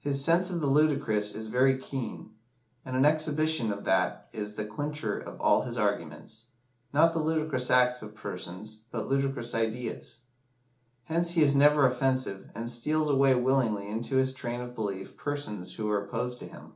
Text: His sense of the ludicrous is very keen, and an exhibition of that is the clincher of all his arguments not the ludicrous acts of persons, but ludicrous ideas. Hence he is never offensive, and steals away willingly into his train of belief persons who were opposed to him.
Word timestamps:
His 0.00 0.24
sense 0.24 0.50
of 0.50 0.60
the 0.60 0.66
ludicrous 0.66 1.36
is 1.36 1.46
very 1.46 1.78
keen, 1.78 2.30
and 2.84 2.96
an 2.96 3.04
exhibition 3.04 3.72
of 3.72 3.84
that 3.84 4.26
is 4.32 4.56
the 4.56 4.64
clincher 4.64 5.16
of 5.16 5.40
all 5.40 5.62
his 5.62 5.78
arguments 5.78 6.46
not 6.92 7.12
the 7.12 7.20
ludicrous 7.20 7.70
acts 7.70 8.02
of 8.02 8.12
persons, 8.16 8.80
but 8.90 9.06
ludicrous 9.08 9.54
ideas. 9.54 10.22
Hence 11.04 11.34
he 11.34 11.42
is 11.42 11.54
never 11.54 11.86
offensive, 11.86 12.50
and 12.56 12.68
steals 12.68 13.08
away 13.08 13.36
willingly 13.36 13.88
into 13.88 14.16
his 14.16 14.34
train 14.34 14.60
of 14.60 14.74
belief 14.74 15.16
persons 15.16 15.74
who 15.76 15.86
were 15.86 16.02
opposed 16.04 16.40
to 16.40 16.48
him. 16.48 16.72